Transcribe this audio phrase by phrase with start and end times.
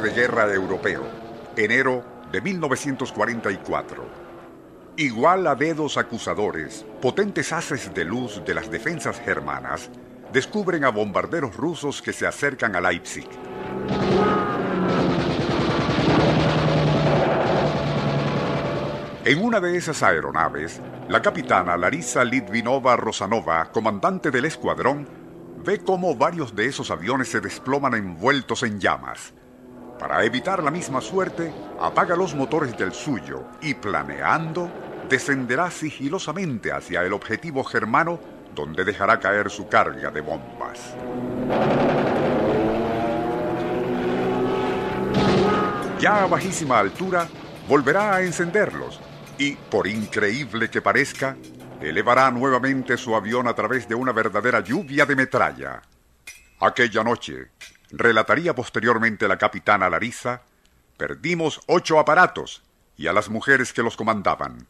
[0.00, 1.02] guerra europeo,
[1.56, 4.04] enero de 1944.
[4.96, 9.90] Igual a dedos acusadores, potentes haces de luz de las defensas germanas
[10.32, 13.28] descubren a bombarderos rusos que se acercan a Leipzig.
[19.24, 25.08] En una de esas aeronaves, la capitana Larisa Litvinova Rosanova, comandante del escuadrón,
[25.64, 29.34] ve cómo varios de esos aviones se desploman envueltos en llamas.
[29.98, 34.70] Para evitar la misma suerte, apaga los motores del suyo y planeando,
[35.08, 38.18] descenderá sigilosamente hacia el objetivo germano
[38.54, 40.94] donde dejará caer su carga de bombas.
[45.98, 47.26] Ya a bajísima altura,
[47.66, 49.00] volverá a encenderlos
[49.38, 51.36] y, por increíble que parezca,
[51.80, 55.80] elevará nuevamente su avión a través de una verdadera lluvia de metralla.
[56.60, 57.48] Aquella noche,
[57.90, 60.42] relataría posteriormente la capitana Larisa,
[60.96, 62.62] perdimos ocho aparatos
[62.96, 64.66] y a las mujeres que los comandaban.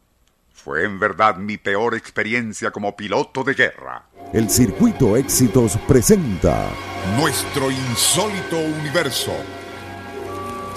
[0.53, 4.05] Fue en verdad mi peor experiencia como piloto de guerra.
[4.33, 6.69] El Circuito Éxitos presenta
[7.17, 9.33] Nuestro insólito universo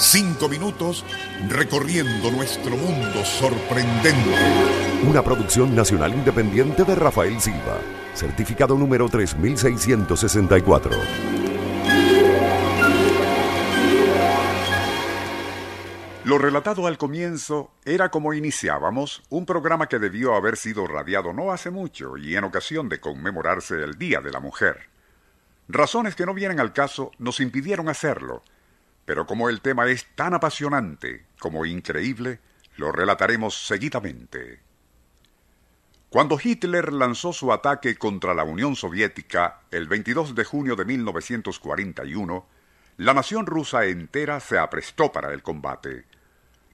[0.00, 1.04] Cinco minutos
[1.50, 4.34] recorriendo nuestro mundo sorprendente.
[5.06, 7.76] Una producción nacional independiente de Rafael Silva.
[8.14, 10.90] Certificado número 3664.
[16.30, 21.50] Lo relatado al comienzo era como iniciábamos un programa que debió haber sido radiado no
[21.50, 24.90] hace mucho y en ocasión de conmemorarse el Día de la Mujer.
[25.66, 28.44] Razones que no vienen al caso nos impidieron hacerlo,
[29.06, 32.38] pero como el tema es tan apasionante como increíble,
[32.76, 34.60] lo relataremos seguidamente.
[36.10, 42.46] Cuando Hitler lanzó su ataque contra la Unión Soviética el 22 de junio de 1941,
[42.98, 46.04] la nación rusa entera se aprestó para el combate.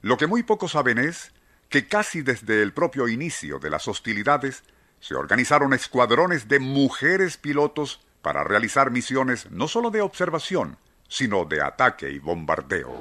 [0.07, 1.33] Lo que muy pocos saben es
[1.67, 4.63] que casi desde el propio inicio de las hostilidades
[5.01, 10.77] se organizaron escuadrones de mujeres pilotos para realizar misiones no solo de observación,
[11.09, 12.95] sino de ataque y bombardeo.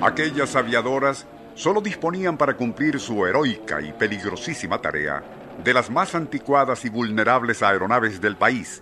[0.00, 5.24] Aquellas aviadoras solo disponían para cumplir su heroica y peligrosísima tarea
[5.64, 8.80] de las más anticuadas y vulnerables aeronaves del país,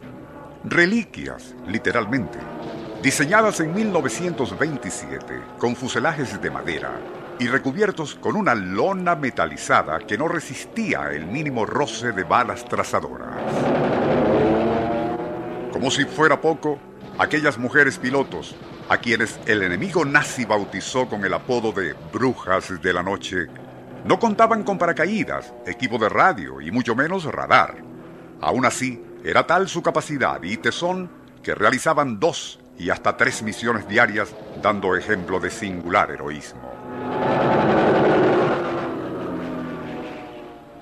[0.62, 2.38] reliquias, literalmente,
[3.02, 7.00] diseñadas en 1927 con fuselajes de madera
[7.40, 13.42] y recubiertos con una lona metalizada que no resistía el mínimo roce de balas trazadoras.
[15.72, 16.78] Como si fuera poco,
[17.18, 18.54] aquellas mujeres pilotos,
[18.88, 23.48] a quienes el enemigo nazi bautizó con el apodo de brujas de la noche,
[24.04, 27.78] no contaban con paracaídas, equipo de radio y mucho menos radar.
[28.40, 31.10] Aún así, era tal su capacidad y tesón
[31.42, 36.72] que realizaban dos y hasta tres misiones diarias dando ejemplo de singular heroísmo.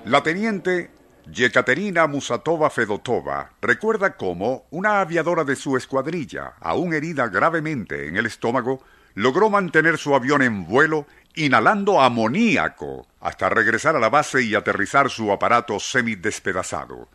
[0.06, 0.91] La teniente
[1.31, 8.25] Yekaterina Musatova Fedotova recuerda cómo una aviadora de su escuadrilla, aún herida gravemente en el
[8.25, 8.82] estómago,
[9.15, 15.11] logró mantener su avión en vuelo inhalando amoníaco hasta regresar a la base y aterrizar
[15.11, 17.09] su aparato semidespedazado.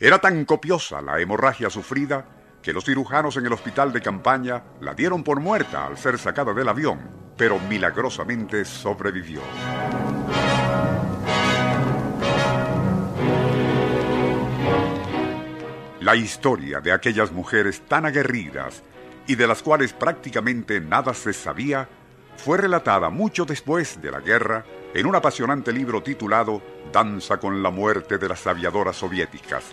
[0.00, 2.24] Era tan copiosa la hemorragia sufrida
[2.62, 6.54] que los cirujanos en el hospital de campaña la dieron por muerta al ser sacada
[6.54, 7.00] del avión,
[7.36, 9.40] pero milagrosamente sobrevivió.
[16.00, 18.82] La historia de aquellas mujeres tan aguerridas
[19.26, 21.88] y de las cuales prácticamente nada se sabía
[22.36, 26.60] fue relatada mucho después de la guerra en un apasionante libro titulado
[26.92, 29.64] Danza con la muerte de las aviadoras soviéticas.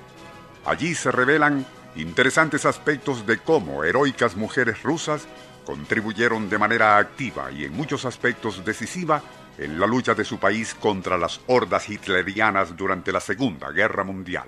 [0.65, 5.27] Allí se revelan interesantes aspectos de cómo heroicas mujeres rusas
[5.65, 9.21] contribuyeron de manera activa y en muchos aspectos decisiva
[9.57, 14.45] en la lucha de su país contra las hordas hitlerianas durante la Segunda Guerra Mundial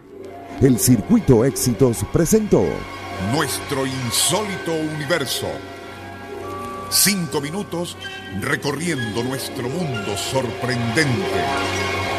[0.62, 2.64] el Circuito Éxitos presentó
[3.34, 5.48] Nuestro insólito universo.
[6.92, 7.98] Cinco minutos
[8.42, 12.11] recorriendo nuestro mundo sorprendente.